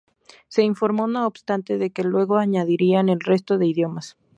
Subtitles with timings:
[0.47, 4.17] Se informó, no obstante, de que luego añadirían el resto de idiomas.